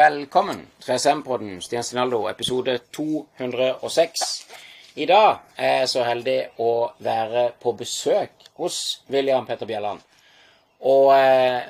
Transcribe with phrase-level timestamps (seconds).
[0.00, 4.20] Velkommen til SM-podden Stian Stinaldo, episode 206.
[4.96, 6.68] I dag er jeg så heldig å
[7.04, 8.78] være på besøk hos
[9.12, 10.00] William Petter Bjelland.
[10.88, 11.66] Og eh,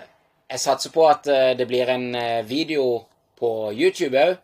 [0.52, 2.84] jeg satser på at eh, det blir en eh, video
[3.41, 4.36] på YouTube òg,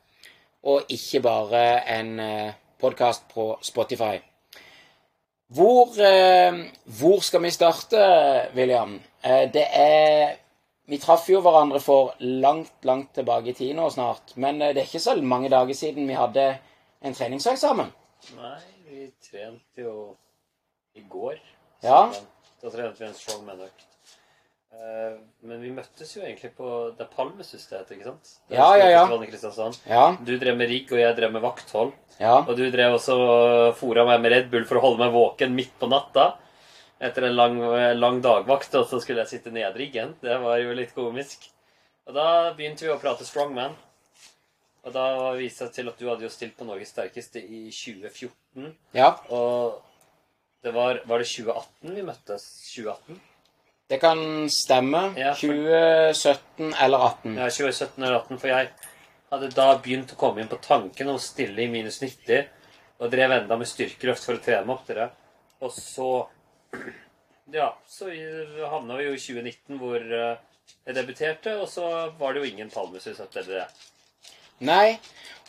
[0.66, 1.62] og ikke bare
[1.98, 4.16] en eh, podkast på Spotify.
[5.54, 5.94] Hvor,
[6.98, 8.02] hvor skal vi starte,
[8.56, 8.98] William?
[9.54, 10.40] Det er
[10.86, 14.36] Vi traff jo hverandre for langt, langt tilbake i tid nå snart.
[14.38, 16.46] Men eh, det er ikke så mange dager siden vi hadde
[17.02, 17.90] en treningsøkt sammen.
[18.36, 19.96] Nei, vi trente jo
[20.96, 21.40] i går.
[21.82, 22.06] Ja.
[22.06, 22.32] sammen.
[22.62, 23.84] Da trente vi en strongman-økt.
[24.76, 28.32] Eh, men vi møttes jo egentlig på Det er Palmesus det heter, ikke sant?
[28.48, 29.04] Det Ja, ja, ja.
[29.88, 31.92] Ja, Du drev med rigg, og jeg drev med vakthold.
[32.20, 32.38] ja.
[32.44, 33.16] Og du drev også
[33.78, 36.36] fora meg med Red Bull for å holde meg våken midt på natta.
[37.00, 37.58] Etter en lang,
[38.00, 40.14] lang dagvakt, og så skulle jeg sitte nedriggen.
[40.22, 41.50] Det var jo litt komisk.
[42.08, 43.74] Og da begynte vi å prate strongman.
[44.86, 47.66] Og da viste det seg til at du hadde jo stilt på Norges sterkeste i
[47.74, 48.70] 2014.
[48.94, 49.10] ja.
[49.30, 49.82] Og
[50.62, 52.44] det var Var det 2018 vi møttes?
[52.74, 53.20] 2018?
[53.88, 54.18] Det kan
[54.50, 55.02] stemme.
[55.18, 57.36] Ja, for- 2017 eller 18.
[57.36, 58.70] Ja, 2017 eller 2018, for jeg
[59.30, 62.48] hadde da begynt å komme inn på tanken om å stille i minus 90,
[63.00, 65.10] og drev enda med styrkeløft for å trene meg opp til det.
[65.62, 66.08] Og så
[67.52, 68.10] Ja, så
[68.70, 70.38] havna vi jo i 2019 hvor eh,
[70.86, 71.86] jeg debuterte, og så
[72.18, 73.66] var det jo ingen palmesus etter det.
[74.66, 74.96] Nei.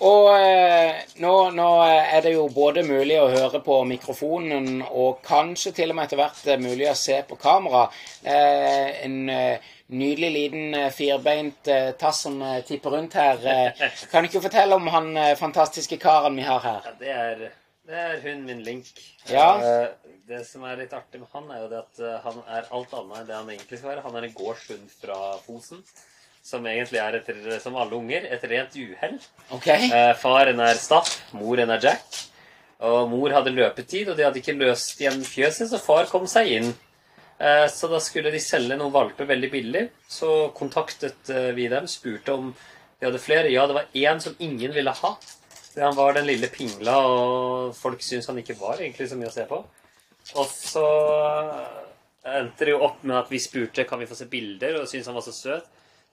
[0.06, 5.72] Og eh, nå, nå er det jo både mulig å høre på mikrofonen og kanskje
[5.80, 7.88] til og med etter hvert eh, mulig å se på kamera.
[8.22, 13.42] Eh, en eh, nydelig liten eh, firbeint eh, tass som eh, tipper rundt her.
[13.42, 16.92] Eh, kan du ikke fortelle om han eh, fantastiske karen vi har her?
[16.92, 17.48] Ja, det er,
[17.87, 18.92] det er hunden min Link.
[19.31, 19.48] Ja.
[19.64, 19.87] Eh,
[20.27, 22.93] Det som er litt artig med han, er jo det at eh, han er alt
[22.98, 24.02] annet enn det han egentlig skal være.
[24.03, 25.83] Han er en gårdshund fra Fosen.
[26.43, 29.15] Som egentlig er, etter, som alle unger, et rent uhell.
[29.55, 29.87] Okay.
[29.87, 32.20] Eh, faren er Staff, moren er Jack.
[32.87, 36.52] Og mor hadde løpetid, og de hadde ikke løst igjen fjøset, så far kom seg
[36.59, 36.69] inn.
[37.39, 39.86] Eh, så da skulle de selge noen valper veldig billig.
[40.11, 42.52] Så kontaktet vi dem, spurte om
[42.99, 43.52] de hadde flere.
[43.54, 45.15] Ja, det var én som ingen ville ha.
[45.77, 49.36] Han var den lille pingla, og folk syntes han ikke var egentlig så mye å
[49.36, 49.60] se på.
[50.36, 50.86] Og så
[52.27, 55.10] endte det jo opp med at vi spurte kan vi få se bilder, og syntes
[55.11, 55.67] han var så søt.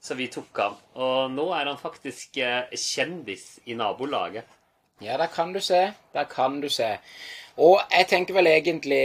[0.04, 0.74] Så vi tok ham.
[1.00, 4.44] Og nå er han faktisk eh, kjendis i nabolaget.
[5.00, 5.86] Ja, der kan du se.
[6.12, 6.98] Der kan du se.
[7.56, 9.00] Og jeg tenker vel egentlig,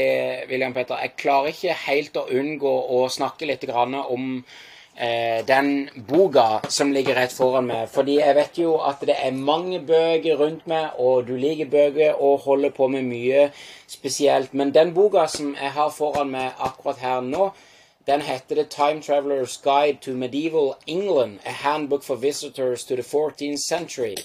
[0.50, 4.44] William Petter, jeg klarer ikke helt å unngå å snakke litt om
[5.00, 7.88] eh, den boka som ligger rett foran meg.
[7.90, 12.20] Fordi jeg vet jo at det er mange bøker rundt meg, og du liker bøker
[12.20, 13.50] og holder på med mye
[13.88, 14.54] spesielt.
[14.54, 17.52] Men den boka som jeg har foran meg akkurat her nå,
[18.08, 23.04] den heter The Time Traveler's Guide to Medieval England, a handbook for visitors to the
[23.04, 24.16] 14th century.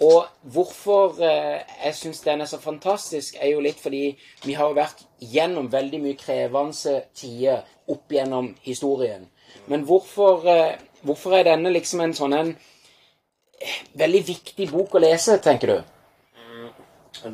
[0.00, 4.12] Og hvorfor eh, jeg syns den er så fantastisk, er jo litt fordi
[4.44, 9.26] vi har vært gjennom veldig mye krevende tider opp gjennom historien.
[9.66, 12.52] Men hvorfor, eh, hvorfor er denne liksom en sånn en
[13.58, 15.78] eh, veldig viktig bok å lese, tenker du?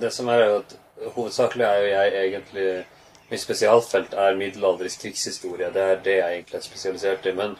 [0.00, 0.76] Det som er jo at
[1.14, 2.68] Hovedsakelig er jo jeg egentlig
[3.30, 5.70] Mitt spesialfelt er middelaldersk krigshistorie.
[5.72, 7.32] Det er det jeg egentlig er spesialisert i.
[7.32, 7.54] Men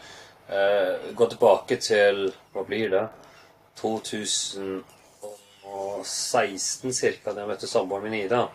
[0.49, 3.05] eh, gå tilbake til Hva blir det?
[5.75, 7.33] 2016 ca.
[7.33, 8.47] da jeg møtte samboeren min Ida.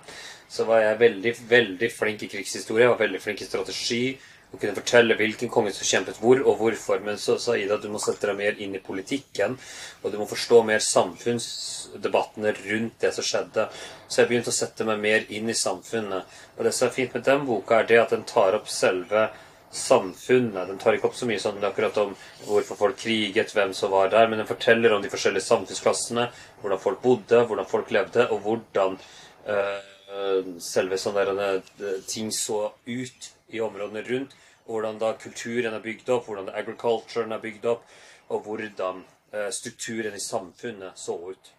[0.50, 2.86] Så var jeg veldig, veldig flink i krigshistorie.
[2.86, 4.04] Jeg var veldig flink i strategi.
[4.50, 6.98] Hun kunne fortelle hvilken konge som kjempet hvor og hvorfor.
[7.06, 9.54] Men så sa Ida at du må sette deg mer inn i politikken.
[10.02, 13.68] Og du må forstå mer samfunnsdebattene rundt det som skjedde.
[14.08, 16.40] Så jeg begynte å sette meg mer inn i samfunnet.
[16.56, 19.28] Og det som er fint med den boka, er det at den tar opp selve
[19.70, 20.68] samfunnet.
[20.68, 22.14] Den tar ikke opp så mye sånn akkurat om
[22.46, 26.26] hvorfor folk kriget, hvem som var der, men den forteller om de forskjellige samfunnsklassene,
[26.62, 28.98] hvordan folk bodde, hvordan folk levde, og hvordan
[29.46, 34.36] øh, selve sånne der, eh, ting så ut i områdene rundt,
[34.66, 37.86] og hvordan da kulturen er bygd opp, hvordan da agriculturen er bygd opp,
[38.28, 41.54] og hvordan øh, strukturen i samfunnet så ut.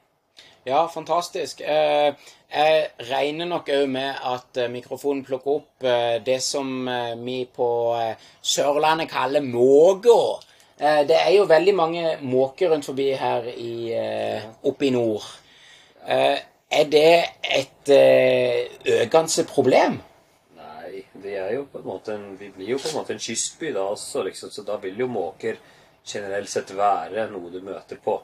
[0.63, 1.62] Ja, fantastisk.
[1.62, 2.13] Eh,
[2.52, 6.86] jeg regner nok òg med at eh, mikrofonen plukker opp eh, det som
[7.24, 7.69] vi på
[8.42, 10.46] Sørlandet kaller måker.
[10.81, 13.94] Det er jo veldig mange måker rundt forbi her i,
[14.66, 15.28] oppe i nord.
[16.02, 17.12] Er det
[17.46, 17.92] et
[18.90, 20.00] økende problem?
[20.58, 24.66] Nei, vi en, vi blir jo på en måte en kystby da også, liksom, så
[24.66, 25.62] da vil jo måker
[26.02, 28.18] generelt sett være noe du møter på.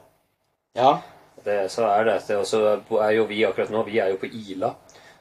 [0.74, 0.96] Ja.
[1.44, 2.18] Det, så er det.
[2.28, 2.60] det og så
[3.02, 4.72] er jo vi akkurat nå Vi er jo på Ila,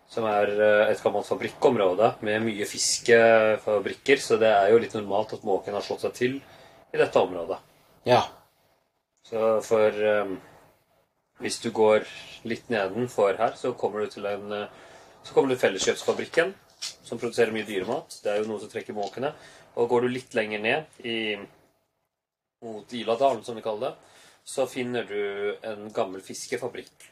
[0.09, 4.21] som er eh, et gammelt fabrikkområde med mye fiskefabrikker.
[4.23, 6.37] Så det er jo litt normalt at måken har slått seg til
[6.93, 7.59] i dette området.
[8.07, 8.23] Ja.
[9.27, 10.37] Så for um,
[11.43, 12.07] Hvis du går
[12.47, 14.69] litt nedenfor her, så kommer du til en uh,
[15.23, 18.21] Så kommer du Felleskjøpsfabrikken, som produserer mye dyremat.
[18.23, 19.33] Det er jo noe som trekker måkene.
[19.75, 21.35] Og går du litt lenger ned i,
[22.63, 24.16] mot Iladalen, som vi kaller det,
[24.47, 27.09] så finner du en gammel fiskefabrikk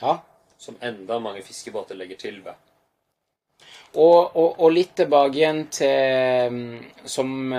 [0.00, 0.18] Ja.
[0.58, 2.54] som enda mange fiskebåter legger til ved.
[3.94, 6.54] Og, og, og litt tilbake igjen til
[7.04, 7.52] Som,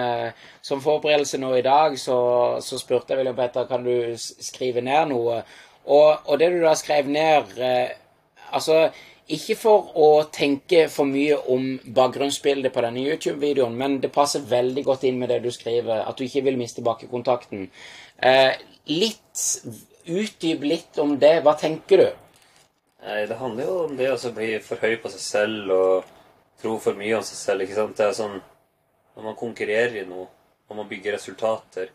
[0.61, 2.17] som forberedelse nå i dag, så,
[2.63, 5.41] så spurte jeg William Petter kan du skrive ned noe.
[5.85, 7.97] Og, og det du da skrev ned eh,
[8.51, 8.89] Altså,
[9.31, 14.83] ikke for å tenke for mye om bakgrunnsbildet på denne YouTube-videoen, men det passer veldig
[14.83, 17.69] godt inn med det du skriver, at du ikke vil miste bakkekontakten.
[18.21, 18.53] Eh,
[18.85, 19.63] litt
[20.05, 21.41] Utdyp litt om det.
[21.45, 22.07] Hva tenker du?
[23.05, 26.09] Nei, det handler jo om det å bli for høy på seg selv og
[26.61, 27.65] tro for mye om seg selv.
[27.65, 27.97] ikke sant?
[27.97, 28.39] Det er sånn
[29.15, 30.27] Når man konkurrerer i noe,
[30.69, 31.89] når man bygger resultater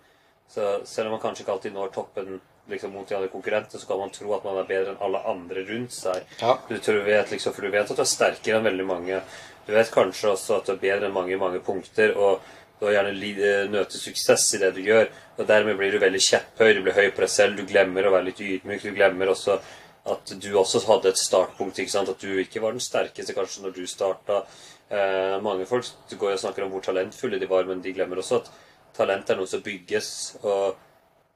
[0.51, 2.41] Så selv om man kanskje ikke alltid når toppen
[2.71, 5.21] liksom mot de andre konkurrenter, så kan man tro at man er bedre enn alle
[5.31, 6.25] andre rundt seg.
[6.41, 6.57] Ja.
[6.67, 9.21] Du tror vet liksom, For du vet at du er sterkere enn veldig mange.
[9.67, 12.17] Du vet kanskje også at du er bedre enn mange i mange punkter.
[12.19, 12.43] og
[12.79, 15.09] du har gjerne nødt til suksess i det du gjør,
[15.39, 18.13] og dermed blir du veldig kjepphøy, du blir høy på deg selv, du glemmer å
[18.13, 19.59] være litt ydmyk, du glemmer også
[20.07, 22.11] at du også hadde et startpunkt, ikke sant?
[22.13, 24.45] at du ikke var den sterkeste kanskje når du starta.
[24.87, 28.21] Eh, mange folk det går og snakker om hvor talentfulle de var, men de glemmer
[28.23, 28.53] også at
[28.97, 30.11] talent er noe som bygges
[30.45, 30.77] og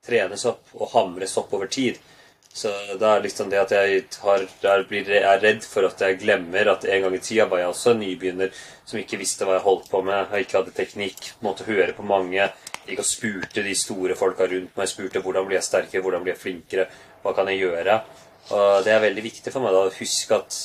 [0.06, 1.98] trenes opp og hamres opp over tid.
[2.52, 6.73] Så det er liksom det at jeg har, jeg er redd for at jeg glemmer
[6.73, 8.50] at en gang i tida var jeg også en nybegynner
[8.85, 10.26] som ikke visste hva jeg holdt på med.
[10.26, 12.49] og ikke hadde teknikk, måtte høre på mange.
[12.88, 14.91] Gikk og spurte de store folka rundt meg.
[14.91, 16.88] Spurte hvordan blir jeg sterkere, hvordan blir jeg flinkere,
[17.23, 18.00] hva kan jeg gjøre?
[18.50, 20.58] Og det er veldig viktig for meg da å huske at,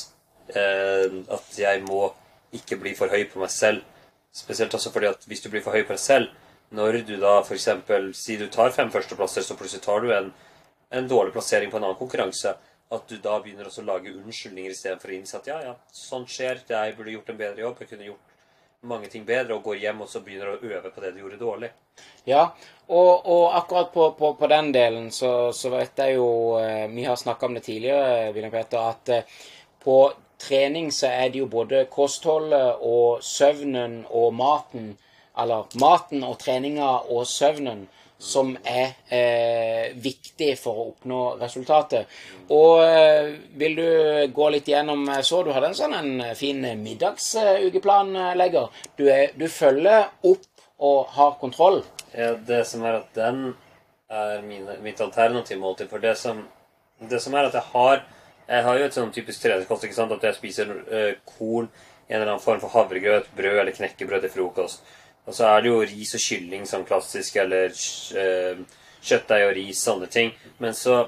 [0.58, 2.08] eh, at jeg må
[2.56, 3.86] ikke bli for høy på meg selv.
[4.34, 6.34] Spesielt også fordi at hvis du blir for høy på deg selv,
[6.74, 7.68] når du da f.eks.
[8.18, 10.32] Si du tar fem førsteplasser, så plutselig tar du en,
[10.98, 12.54] en dårlig plassering på en annen konkurranse.
[12.94, 16.62] At du da begynner å lage unnskyldninger istedenfor å innse at ja, ja, sånt skjer.
[16.70, 17.80] Jeg burde gjort en bedre jobb.
[17.82, 18.34] Jeg kunne gjort
[18.86, 19.56] mange ting bedre.
[19.56, 21.72] Og går hjem og så begynner å øve på det du gjorde dårlig.
[22.28, 22.44] Ja,
[22.86, 26.28] og, og akkurat på, på, på den delen så, så vet jeg jo
[26.60, 29.36] eh, Vi har snakka om det tidligere, William Peter, at eh,
[29.82, 29.98] på
[30.38, 34.92] trening så er det jo både kostholdet og søvnen og maten
[35.38, 37.86] Eller maten og treninga og søvnen
[38.18, 42.06] som er eh, viktig for å oppnå resultatet.
[42.52, 43.86] Og eh, vil du
[44.36, 48.68] gå litt gjennom så du hadde en sånn en fin middagsukeplalegger.
[48.98, 50.46] Du, er- du følger opp
[50.78, 51.82] og har kontroll.
[52.16, 53.54] Ja, det som er at den
[54.12, 55.88] er mine, mitt alternative måltid.
[55.90, 56.44] For det som,
[57.00, 58.04] det som er at jeg har
[58.46, 59.82] Jeg har jo et sånn typisk treningskost.
[59.84, 60.12] ikke sant?
[60.14, 61.66] At jeg spiser eh, korn,
[62.06, 64.84] en eller annen form for havregrøt, brød eller knekkebrød til frokost.
[65.26, 67.74] Og så er det jo ris og kylling som klassisk, eller
[68.14, 68.60] eh,
[69.06, 70.34] kjøttdeig og ris, sånne ting.
[70.58, 71.06] Men så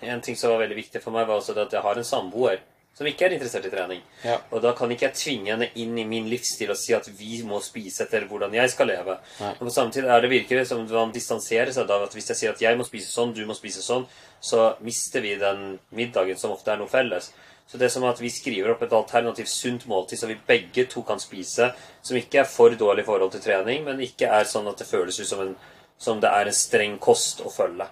[0.00, 2.62] En ting som var veldig viktig for meg, var også at jeg har en samboer
[2.96, 4.00] som ikke er interessert i trening.
[4.24, 4.38] Ja.
[4.52, 7.38] Og da kan ikke jeg tvinge henne inn i min livsstil og si at vi
[7.48, 9.18] må spise etter hvordan jeg skal leve.
[9.40, 9.52] Nei.
[9.54, 12.00] Og på samme tid er det virkelig som man distanserer seg da.
[12.04, 14.04] At hvis jeg sier at jeg må spise sånn, du må spise sånn,
[14.40, 17.30] så mister vi den middagen som ofte er noe felles.
[17.70, 20.88] Så det er som at vi skriver opp et alternativt sunt måltid som vi begge
[20.90, 21.70] to kan spise,
[22.02, 24.88] som ikke er for dårlig i forhold til trening, men ikke er sånn at det
[24.90, 25.54] føles ut som, en,
[26.00, 27.86] som det er en streng kost å følge.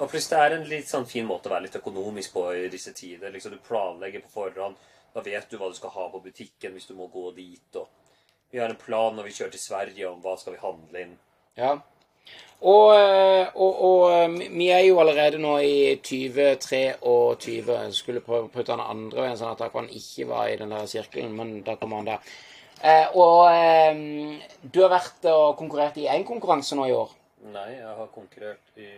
[0.00, 2.68] Og pluss det er en litt sånn fin måte å være litt økonomisk på i
[2.72, 3.32] disse tider.
[3.32, 4.76] Liksom Du planlegger på forhånd.
[5.14, 7.76] Da vet du hva du skal ha på butikken hvis du må gå dit.
[7.76, 7.88] Og
[8.52, 11.16] vi har en plan når vi kjører til Sverige om hva skal vi handle inn.
[11.58, 11.74] Ja.
[12.60, 16.82] Og, eh, og, og eh, vi er jo allerede nå i 2023.
[17.72, 20.72] Jeg skulle prøve å putte den andre veien, sånn at Akvan ikke var i den
[20.76, 22.34] der sirkelen, men da kommer han der.
[22.80, 24.04] Eh, og eh,
[24.60, 27.16] du har vært og konkurrert i én konkurranse nå i år.
[27.48, 28.90] Nei, jeg har konkurrert i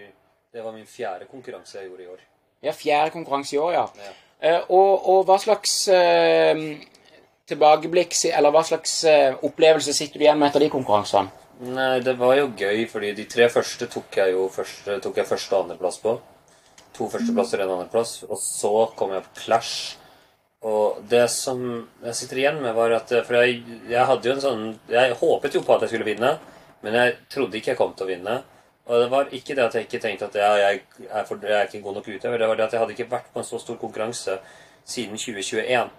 [0.52, 2.25] Det var min fjerde konkurranse jeg gjorde i år.
[2.62, 3.84] Ja, fjerde konkurranse i år, ja.
[3.96, 4.11] Ja.
[4.42, 6.58] Eh, og, og hva slags eh,
[7.49, 11.32] tilbakeblikk, eller hva slags eh, opplevelse sitter du igjen med etter de konkurransene?
[11.62, 15.28] Nei, det var jo gøy, fordi de tre første tok jeg jo første, tok jeg
[15.30, 16.16] første og andreplass på.
[16.99, 18.16] To førsteplasser og en andreplass.
[18.26, 19.99] Og så kom jeg på Clash.
[20.66, 21.62] Og det som
[22.02, 24.61] jeg sitter igjen med, var at For jeg, jeg hadde jo en sånn
[24.92, 26.37] Jeg håpet jo på at jeg skulle vinne,
[26.82, 28.36] men jeg trodde ikke jeg kom til å vinne.
[28.90, 31.54] Og det var ikke det at jeg ikke tenkte at ja, jeg, er for, jeg
[31.54, 32.38] er ikke god nok utøver.
[32.38, 34.38] Det var det at jeg hadde ikke vært på en så stor konkurranse
[34.84, 35.92] siden 2021.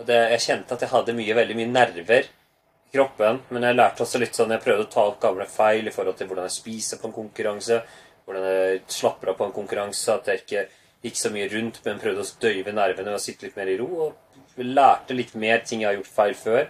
[0.00, 3.38] Og det, jeg kjente at jeg hadde mye, veldig mye nerver i kroppen.
[3.54, 6.18] Men jeg lærte også litt sånn Jeg prøvde å ta opp gamle feil i forhold
[6.18, 7.78] til hvordan jeg spiser på en konkurranse.
[8.26, 10.18] Hvordan jeg slapper av på en konkurranse.
[10.18, 10.66] At jeg ikke
[11.04, 13.90] gikk så mye rundt, men prøvde å døyve nervene og sitte litt mer i ro.
[14.08, 16.66] Og lærte litt mer ting jeg har gjort feil før.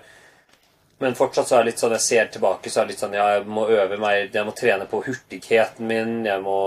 [1.04, 3.16] Men fortsatt så er det litt sånn jeg ser tilbake, så er det litt sånn
[3.18, 6.14] jeg må øve meg Jeg må trene på hurtigheten min.
[6.24, 6.58] Jeg må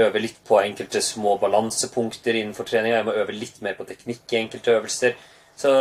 [0.00, 3.02] øve litt på enkelte små balansepunkter innenfor treninga.
[3.02, 5.16] Jeg må øve litt mer på teknikk i enkelte øvelser.
[5.56, 5.72] Så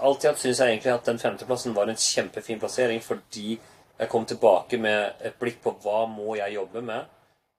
[0.00, 4.24] alt i syns jeg egentlig at den femteplassen var en kjempefin plassering fordi jeg kom
[4.28, 7.08] tilbake med et blikk på hva må jeg jobbe med.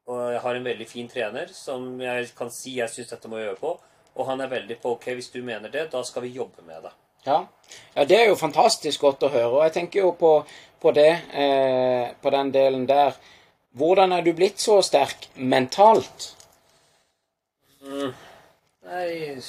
[0.09, 3.41] Og jeg har en veldig fin trener som jeg kan si jeg syns dette må
[3.41, 3.77] jeg øve på.
[4.13, 6.85] Og han er veldig på ok, hvis du mener det, da skal vi jobbe med
[6.85, 6.93] det.
[7.23, 7.45] Ja.
[7.95, 9.51] ja, det er jo fantastisk godt å høre.
[9.57, 10.33] Og jeg tenker jo på,
[10.83, 13.15] på det, eh, på den delen der.
[13.73, 16.33] Hvordan er du blitt så sterk mentalt?
[17.83, 18.11] Mm.
[18.83, 19.39] Nei,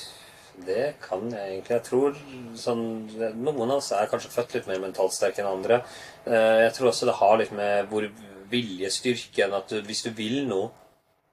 [0.66, 1.74] det kan jeg egentlig.
[1.74, 2.14] Jeg tror
[2.58, 2.84] sånn
[3.42, 5.82] Noen av oss er kanskje født litt mer mentalt sterke enn andre.
[6.24, 8.06] Eh, jeg tror også det har litt med hvor
[8.54, 10.70] viljestyrken At hvis du vil noe,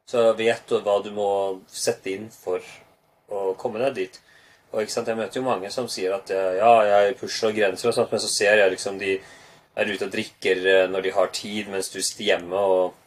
[0.09, 1.29] så vet du hva du må
[1.69, 2.63] sette inn for
[3.31, 4.19] å komme deg dit.
[4.71, 7.95] Og ikke sant, Jeg møter jo mange som sier at ja, jeg pusher grenser, og
[7.95, 9.17] sånt, men så ser jeg liksom de
[9.79, 12.97] er ute og drikker eh, når de har tid, mens du sitter hjemme og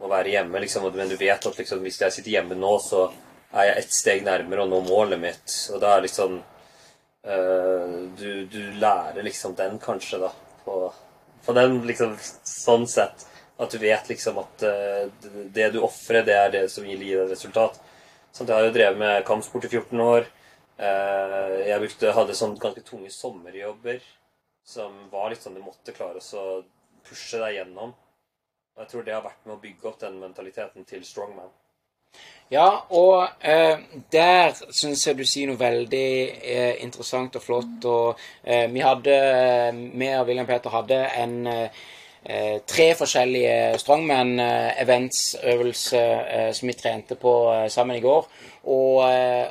[0.00, 0.60] må være hjemme.
[0.60, 3.06] liksom, Men du vet at liksom, hvis jeg sitter hjemme nå, så
[3.52, 5.56] er jeg ett steg nærmere å nå målet mitt.
[5.72, 10.32] Og da er liksom uh, du, du, lærer liksom den, kanskje, da.
[10.64, 10.90] På,
[11.46, 13.24] på, den, liksom, sånn sett.
[13.56, 17.32] At du vet liksom at uh, det du ofrer, det er det som gir livet
[17.32, 17.80] resultat.
[18.36, 20.28] Sånn, jeg har jo drevet med kampsport i 14 år.
[20.76, 24.02] Uh, jeg brukte, hadde sånn ganske tunge sommerjobber
[24.66, 26.46] som var litt sånn du måtte klare å
[27.06, 27.94] pushe deg gjennom.
[28.76, 31.52] Og jeg tror det har vært med å bygge opp den mentaliteten til strongman.
[32.52, 33.78] Ja, og eh,
[34.12, 37.84] der syns jeg du sier noe veldig eh, interessant og flott.
[37.90, 39.16] Og eh, vi hadde,
[39.74, 41.70] vi og William Peter hadde en eh,
[42.68, 48.22] tre forskjellige strongman-events-øvelser eh, som vi trente på eh, sammen i går.
[48.66, 48.98] Og,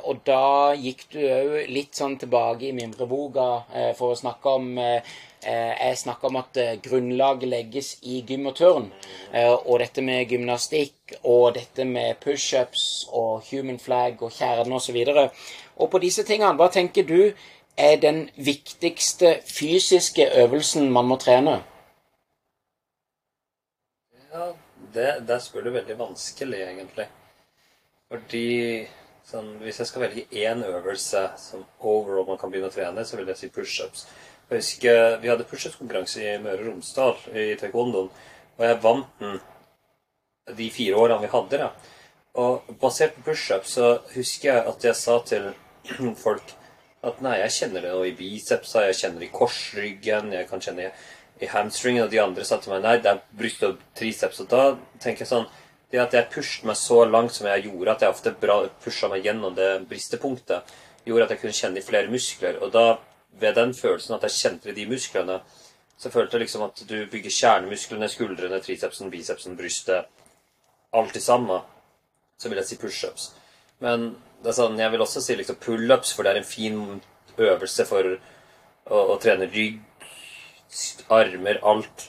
[0.04, 3.46] og da gikk du òg litt sånn tilbake i mimreboka
[3.96, 4.74] for å snakke om
[5.46, 8.88] Eh, jeg snakka om at eh, grunnlaget legges i gym og turn.
[9.30, 14.98] Eh, og dette med gymnastikk og dette med pushups og human flag og kjerne osv.
[15.14, 15.44] Og,
[15.78, 17.20] og på disse tingene, hva tenker du
[17.78, 21.60] er den viktigste fysiske øvelsen man må trene?
[24.34, 24.50] Ja,
[24.98, 27.06] det, det spør du veldig vanskelig, egentlig.
[28.10, 28.48] Fordi
[29.26, 33.18] sånn, hvis jeg skal velge én øvelse som overall man kan begynne å trene, så
[33.18, 34.06] vil jeg si pushups.
[34.50, 38.12] Jeg husker Vi hadde pushups-konkurranse i Møre og Romsdal, i taekwondoen.
[38.56, 39.40] Og jeg vant den
[40.58, 41.72] de fire årene vi hadde det.
[42.42, 45.50] Og basert på pushup så husker jeg at jeg sa til
[46.26, 46.54] folk
[47.06, 50.62] at nei, jeg kjenner det nå i bicepsa, jeg kjenner det i korsryggen, jeg kan
[50.64, 53.82] kjenne det i hamstringen, og de andre sa til meg nei, det er bryst og
[53.98, 54.40] triceps.
[54.42, 54.64] Og da
[55.04, 55.46] tenker jeg sånn
[55.92, 58.34] Det at jeg pushet meg så langt som jeg gjorde, at jeg ofte
[58.84, 60.74] pusha meg gjennom det bristepunktet,
[61.06, 62.58] gjorde at jeg kunne kjenne i flere muskler.
[62.66, 62.98] Og da
[63.40, 65.40] ved den følelsen at jeg kjente i de musklene,
[65.98, 70.12] så følte jeg liksom at du bygger kjernemusklene, skuldrene, tricepsen, bicepsen, brystet
[70.96, 71.60] Alt i samme.
[72.40, 73.24] Så vil jeg si pushups.
[73.84, 74.14] Men
[74.44, 76.78] det er sånn, jeg vil også si liksom pullups, for det er en fin
[77.36, 79.82] øvelse for å, å trene rygg,
[81.12, 82.06] armer, alt.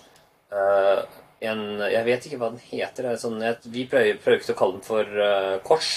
[0.54, 1.02] Uh,
[1.44, 3.10] en, jeg vet ikke hva den heter.
[3.20, 5.92] Sånn, vi prøver, prøver å kalle den for uh, kors.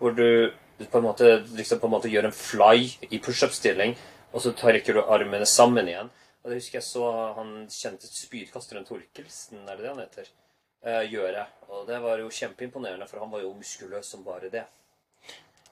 [0.00, 3.94] Hvor du, du på, en måte, liksom på en måte gjør en fly i pushup-stilling
[4.32, 6.10] og så trekker du armene sammen igjen.
[6.42, 10.30] Og det husker jeg så han kjente spydkasteren Torkelsen, er det det han heter,
[10.88, 11.44] uh, gjøre.
[11.70, 14.64] Og det var jo kjempeimponerende, for han var jo muskuløs som bare det.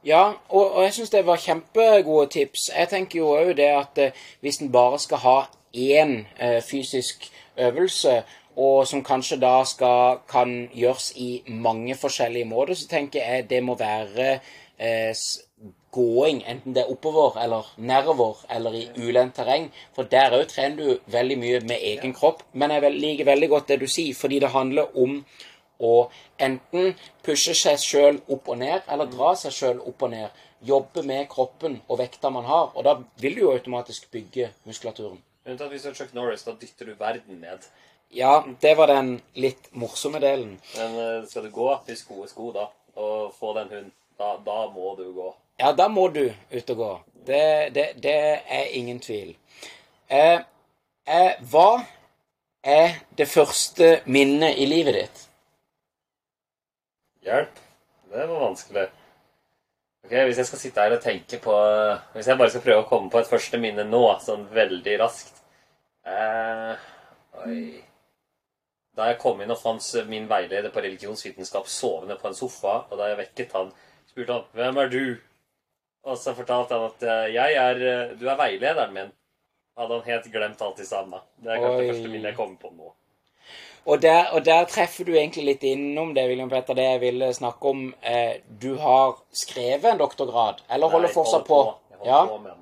[0.07, 2.71] Ja, og, og jeg syns det var kjempegode tips.
[2.73, 5.35] Jeg tenker jo òg det at eh, hvis en bare skal ha
[5.76, 7.26] én eh, fysisk
[7.61, 8.23] øvelse,
[8.57, 13.62] og som kanskje da skal, kan gjøres i mange forskjellige måter, så tenker jeg det
[13.62, 14.33] må være
[14.78, 15.14] eh,
[15.90, 19.71] gåing, enten det er oppover eller nedover eller i ulendt terreng.
[19.95, 22.42] For der òg trener du veldig mye med egen kropp.
[22.52, 25.21] Men jeg liker veldig godt det du sier, fordi det handler om
[25.80, 25.95] å
[26.38, 30.42] enten pushe seg sjøl opp og ned, eller dra seg sjøl opp og ned.
[30.66, 32.71] Jobbe med kroppen og vekta man har.
[32.76, 35.21] Og da vil du jo automatisk bygge muskulaturen.
[35.49, 37.64] Unntatt hvis du er Chuck Norris, da dytter du verden ned.
[38.12, 40.57] Ja, det var den litt morsomme delen.
[40.76, 42.64] Men eh, skal du gå opp i sko sko, da,
[42.99, 45.29] og få den hunden, da, da må du gå.
[45.62, 46.90] Ja, da må du ut og gå.
[47.29, 47.43] Det,
[47.76, 48.14] det, det
[48.50, 49.37] er ingen tvil.
[50.11, 50.40] Eh,
[51.07, 51.85] eh, hva
[52.67, 55.21] er det første minnet i livet ditt?
[57.29, 57.61] Hjelp.
[58.11, 58.88] Det var vanskelig.
[60.02, 61.55] Ok, Hvis jeg skal sitte her og tenke på
[62.17, 65.37] Hvis jeg bare skal prøve å komme på et første minne nå, sånn veldig raskt
[66.09, 66.88] eh,
[67.45, 67.61] Oi
[69.00, 72.99] Da jeg kom inn og fant min veileder på religionsvitenskap sovende på en sofa, og
[73.00, 73.71] da jeg vekket han,
[74.11, 75.21] spurte han 'Hvem er du?'
[76.04, 79.12] Og så fortalte han at eh, jeg er, eh, du er veilederen min.
[79.78, 81.21] Hadde han helt glemt alt i samme.
[81.37, 81.83] Det er kanskje Oi.
[81.83, 82.92] det første minnet jeg kommer på nå.
[83.87, 87.33] Og der, og der treffer du egentlig litt innom det William Petter, det jeg ville
[87.35, 87.95] snakke om.
[88.02, 91.97] Eh, du har skrevet en doktorgrad, eller holder Nei, fortsatt holder på?
[91.99, 92.26] Holder Ja.
[92.26, 92.52] på med.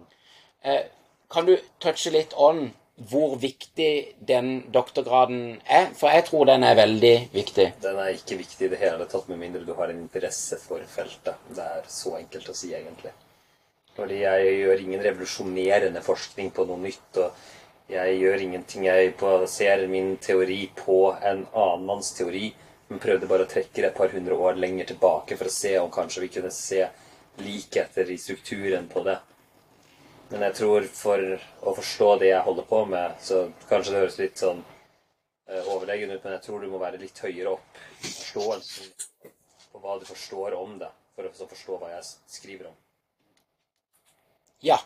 [0.65, 0.83] Eh,
[1.31, 2.75] kan du touche litt on
[3.07, 5.93] hvor viktig den doktorgraden er?
[5.95, 7.69] For jeg tror den er veldig viktig.
[7.83, 10.83] Den er ikke viktig i det hele tatt, med mindre du har en interesse for
[10.91, 11.39] feltet.
[11.55, 13.15] Det er så enkelt å si, egentlig.
[13.99, 17.23] Fordi jeg gjør ingen revolusjonerende forskning på noe nytt.
[17.23, 17.31] og
[17.89, 18.85] jeg gjør ingenting.
[18.85, 22.51] Jeg baserer min teori på en annen manns teori,
[22.89, 25.73] men prøvde bare å trekke det et par hundre år lenger tilbake for å se
[25.81, 26.83] om kanskje vi kunne se
[27.41, 29.17] likheter i strukturen på det.
[30.29, 31.23] Men jeg tror for
[31.65, 34.61] å forstå det jeg holder på med, så kanskje det høres litt sånn
[35.49, 38.91] eh, overlegen ut, men jeg tror du må være litt høyere opp i forståelsen
[39.73, 42.05] på hva du forstår om det, for å forstå hva jeg
[42.35, 42.77] skriver om.
[44.61, 44.79] Ja.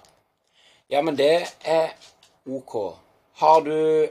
[0.92, 1.94] Ja, men det er
[2.46, 2.76] ok.
[3.42, 4.10] Har du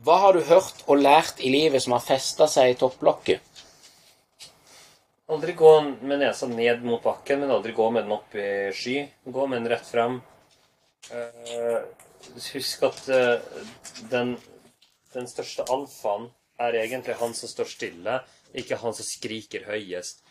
[0.00, 3.49] Hva har du hørt og lært i livet som har festa seg i topplokket?
[5.30, 5.70] Aldri gå
[6.02, 8.96] med nesa ned mot bakken, men aldri gå med den opp i sky.
[9.24, 10.16] Gå med den rett fram.
[11.10, 11.84] Uh,
[12.50, 13.60] husk at uh,
[14.10, 14.32] den,
[15.14, 16.26] den største alfaen
[16.58, 18.16] er egentlig han som står stille,
[18.58, 20.24] ikke han som skriker høyest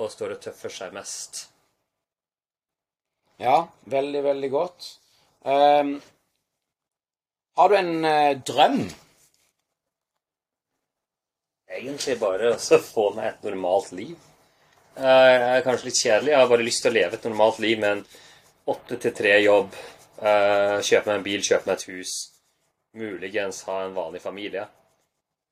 [0.00, 1.42] og står og tøffer seg mest.
[3.36, 3.58] Ja,
[3.92, 4.86] veldig, veldig godt.
[5.44, 5.98] Um,
[7.60, 8.80] har du en uh, drøm?
[11.76, 14.16] Egentlig bare å få meg et normalt liv.
[14.96, 16.32] Jeg er kanskje litt kjedelig.
[16.32, 18.04] Jeg har bare lyst til å leve et normalt liv med en
[18.72, 19.74] åtte til tre jobb.
[20.22, 22.12] eh, Kjøpe meg en bil, kjøpe meg et hus.
[22.96, 24.66] Muligens ha en vanlig familie.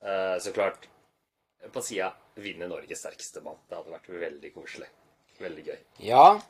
[0.02, 0.88] Eh, Så klart,
[1.72, 3.57] på sida vinne Norges sterkeste mann.
[3.68, 4.88] Det hadde vært veldig koselig.
[5.40, 5.78] Veldig gøy.
[5.98, 6.40] Ja.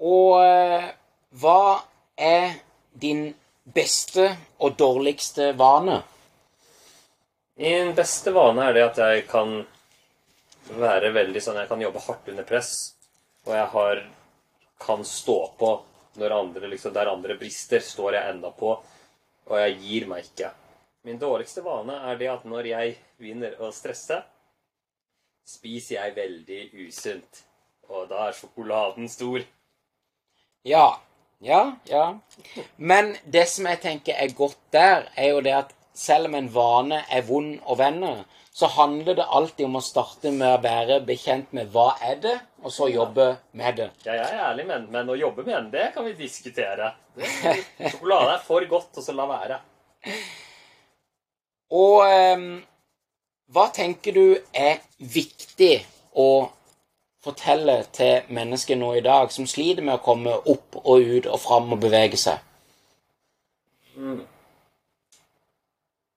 [0.00, 0.90] Og eh,
[1.38, 1.82] hva
[2.18, 2.56] er
[2.94, 6.02] din beste og dårligste vane?
[7.56, 9.60] Min beste vane er det at jeg kan
[10.72, 12.74] være veldig sånn Jeg kan jobbe hardt under press,
[13.44, 14.04] og jeg har
[14.84, 15.70] kan stå på
[16.14, 18.74] når andre liksom Der andre brister, står jeg enda på,
[19.46, 20.50] og jeg gir meg ikke.
[21.04, 24.20] Min dårligste vane er det at når jeg begynner å stresse,
[25.44, 27.42] spiser jeg veldig usunt.
[27.90, 29.42] Og da er sjokoladen stor.
[30.64, 30.86] Ja.
[31.44, 32.04] Ja, ja.
[32.76, 36.48] Men det som jeg tenker er godt der, er jo det at selv om en
[36.52, 38.16] vane er vond å vende,
[38.54, 42.34] så handler det alltid om å starte med å være bekjent med hva er det,
[42.62, 43.28] og så jobbe
[43.58, 43.88] med det.
[44.06, 46.92] Jeg er ærlig, men, men å jobbe med den, det kan vi diskutere.
[47.18, 49.58] Sjokolade er for godt, og så la være.
[51.74, 52.44] Og eh,
[53.54, 55.74] hva tenker du er viktig
[56.14, 56.28] å
[57.24, 61.40] fortelle til mennesker nå i dag som sliter med å komme opp og ut og
[61.42, 62.38] fram og bevege seg?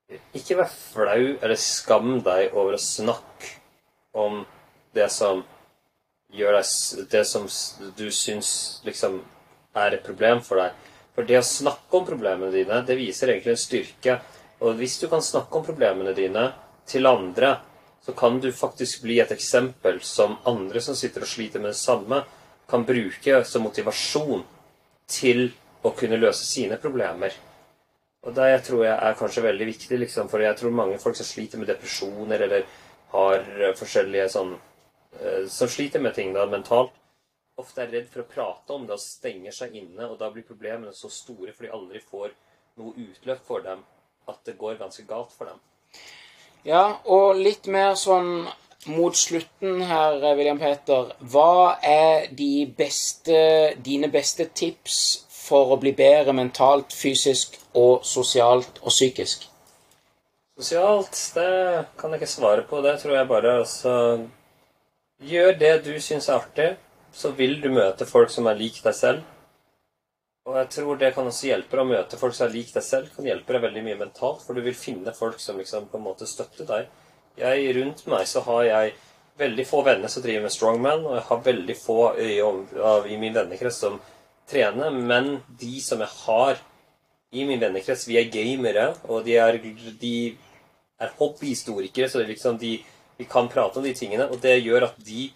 [0.07, 3.49] Ikke vær flau eller skam deg over å snakke
[4.15, 4.45] om
[4.95, 5.41] det som
[6.31, 7.47] gjør deg Det som
[7.97, 8.49] du syns
[8.87, 9.19] liksom
[9.77, 10.73] er et problem for deg.
[11.15, 14.17] For det å snakke om problemene dine, det viser egentlig en styrke.
[14.61, 16.51] Og hvis du kan snakke om problemene dine
[16.87, 17.57] til andre,
[18.05, 21.81] så kan du faktisk bli et eksempel som andre som sitter og sliter med det
[21.81, 22.23] samme,
[22.67, 24.45] kan bruke som motivasjon
[25.11, 25.49] til
[25.83, 27.35] å kunne løse sine problemer.
[28.27, 31.27] Og det tror jeg er kanskje veldig viktig, liksom, for jeg tror mange folk som
[31.27, 32.65] sliter med depresjoner eller
[33.13, 34.55] har eh, forskjellige sånn
[35.21, 36.91] eh, Som sliter med ting da mentalt,
[37.57, 40.45] ofte er redd for å prate om det og stenger seg inne, og da blir
[40.45, 42.35] problemene så store for de aldri får
[42.77, 43.81] noe utløp for dem,
[44.29, 45.63] at det går ganske galt for dem.
[46.67, 48.45] Ja, og litt mer sånn
[48.91, 51.13] mot slutten her, William Peter.
[51.19, 53.39] Hva er de beste,
[53.83, 54.99] dine beste tips
[55.47, 59.47] for å bli bedre mentalt, fysisk og sosialt og psykisk?
[60.57, 61.51] Sosialt, det
[61.99, 62.81] kan jeg ikke svare på.
[62.81, 63.93] Det tror jeg bare altså
[65.17, 66.67] Gjør det du syns er artig,
[67.09, 69.23] så vil du møte folk som er lik deg selv.
[70.47, 72.85] Og jeg tror det kan også hjelpe deg å møte folk som er lik deg
[72.85, 73.09] selv.
[73.15, 76.05] Kan hjelpe deg veldig mye mentalt, for du vil finne folk som liksom på en
[76.05, 76.91] måte støtter deg.
[77.37, 78.93] Jeg, rundt meg så har jeg
[79.41, 83.35] veldig få venner som driver med strongman, og jeg har veldig få i, i min
[83.35, 83.99] vennekrets som
[84.47, 86.61] trener, men de som jeg har
[87.35, 89.59] i min vennekrets, vi er gamere, og de er,
[89.99, 90.13] de
[90.99, 92.77] er hobbyhistorikere, så liksom de,
[93.17, 95.27] vi kan prate om de tingene, og det gjør at de,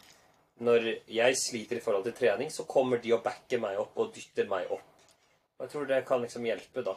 [0.64, 4.14] når jeg sliter i forhold til trening, så kommer de og backer meg opp og
[4.16, 4.88] dytter meg opp.
[5.60, 6.96] Og jeg tror det kan liksom hjelpe, da,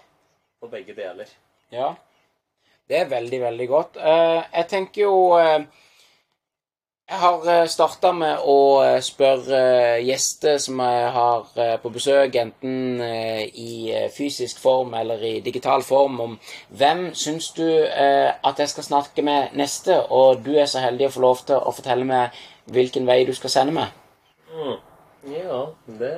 [0.61, 1.31] på begge deler.
[1.75, 1.95] Ja,
[2.89, 3.97] det er veldig, veldig godt.
[3.97, 5.65] Eh, jeg tenker jo eh,
[7.05, 8.57] Jeg har starta med å
[9.05, 9.59] spørre
[10.01, 16.39] gjester som jeg har på besøk, enten i fysisk form eller i digital form, om
[16.73, 21.15] hvem syns du at jeg skal snakke med neste, og du er så heldig å
[21.19, 22.41] få lov til å fortelle meg
[22.73, 23.93] hvilken vei du skal sende meg.
[24.55, 24.81] Mm.
[25.25, 26.15] Ja, det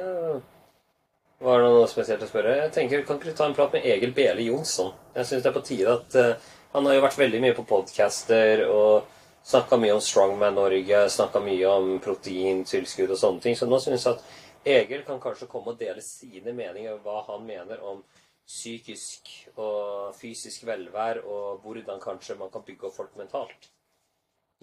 [1.38, 2.56] var noe spesielt å spørre?
[2.64, 4.94] Jeg tenker, Kan ikke du ta en prat med Egil Bele Jonsson?
[5.14, 7.66] Jeg syns det er på tide at uh, Han har jo vært veldig mye på
[7.68, 9.06] podcaster og
[9.46, 13.56] snakka mye om Strongman Norge, snakka mye om proteintilskudd og sånne ting.
[13.58, 14.24] Så nå syns jeg at
[14.66, 18.02] Egil kan kanskje komme og dele sine meninger, hva han mener om
[18.46, 23.70] psykisk og fysisk velvær, og hvordan kanskje man kan bygge opp folk mentalt.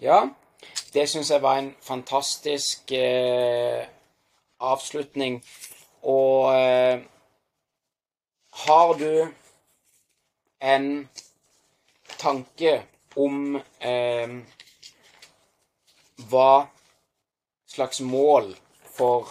[0.00, 0.20] Ja,
[0.92, 3.86] det syns jeg var en fantastisk eh,
[4.60, 5.40] avslutning.
[6.02, 7.00] Og eh,
[8.66, 9.28] har du
[10.60, 11.08] en
[12.18, 12.82] tanke
[13.16, 14.36] om eh,
[16.30, 16.66] hva
[17.66, 18.52] slags mål
[18.94, 19.30] for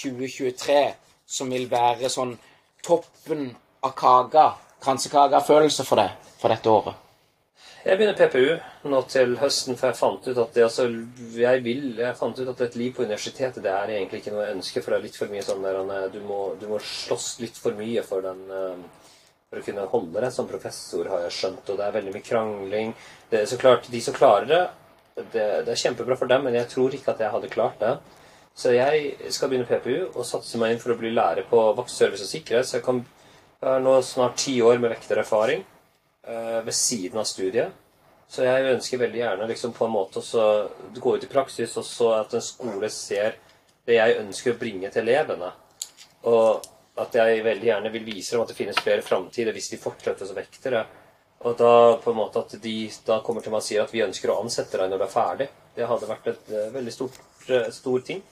[0.00, 0.80] 2023
[1.28, 2.34] som vil være sånn
[2.84, 3.50] toppen
[3.84, 4.48] av kaka,
[4.82, 7.04] kransekakefølelse for deg for dette året?
[7.84, 10.88] Jeg begynner PPU nå til høsten, for jeg fant ut at det, altså,
[11.38, 14.44] jeg vil, jeg fant ut at et liv på universitetet det er egentlig ikke noe
[14.44, 17.28] jeg ønsker, for det er litt for mye sånn der du må, du må slåss
[17.44, 18.82] litt for mye for den eh,
[19.48, 22.26] for å kunne holde deg som professor, har jeg skjønt, og det er veldig mye
[22.26, 22.90] krangling.
[23.30, 24.60] Det er så klart, De som klarer det,
[25.32, 27.96] det, det er kjempebra for dem, men jeg tror ikke at jeg hadde klart det.
[28.58, 32.26] Så jeg skal begynne PPU og satse meg inn for å bli lærer på vaktservice
[32.26, 32.66] og sikkerhet.
[32.66, 33.04] Så jeg, kan,
[33.60, 35.62] jeg har nå snart ti år med vektererfaring.
[36.28, 37.72] Eh, ved siden av studiet.
[38.28, 40.48] Så jeg ønsker veldig gjerne liksom på en måte å
[41.00, 43.38] gå ut i praksis, og så at en skole ser
[43.88, 45.48] det jeg ønsker å bringe til elevene.
[46.28, 46.66] Og
[47.00, 50.28] at jeg veldig gjerne vil vise dem at det finnes flere framtider hvis de fortsetter
[50.28, 50.84] som vektere.
[51.46, 52.74] Og da på en måte at de
[53.06, 55.12] da kommer til meg og sier at vi ønsker å ansette deg når du er
[55.12, 55.46] ferdig.
[55.76, 58.24] Det hadde vært et uh, veldig stort, uh, stor ting.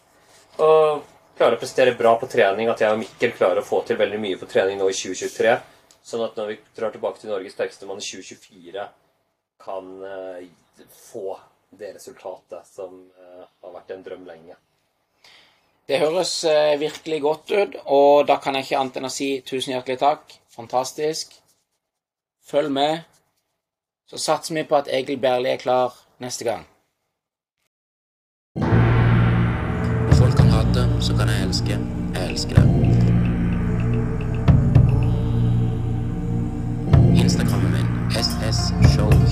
[0.58, 1.04] Og
[1.38, 2.70] klare å prestere bra på trening.
[2.72, 5.54] At jeg og Mikkel klarer å få til veldig mye på trening nå i 2023.
[6.06, 8.88] Sånn at når vi drar tilbake til Norges sterkeste mann i 2024,
[9.62, 11.38] kan uh, få
[11.76, 14.54] det resultatet som har vært en drøm lenge.
[15.86, 16.30] Det høres
[16.80, 20.36] virkelig godt ut, og da kan jeg ikke annet enn å si tusen hjertelig takk.
[20.54, 21.34] Fantastisk.
[22.50, 22.98] Følg med.
[24.06, 26.66] Så satser vi på at Egil Berli er klar neste gang.
[30.18, 31.78] Folk kan hate, så kan jeg elske.
[32.14, 32.66] Jeg elsker det.
[37.22, 38.58] Instagrammen min, SS
[38.94, 39.25] Show.